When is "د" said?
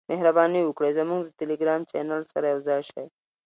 1.25-1.29